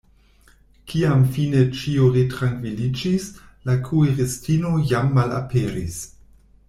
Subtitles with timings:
[0.93, 3.27] Kiam fine ĉio retrankviliĝis,
[3.71, 6.01] la kuiristino jam malaperis.